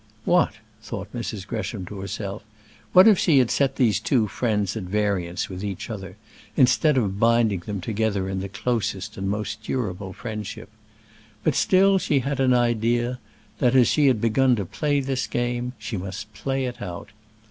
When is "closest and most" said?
8.49-9.61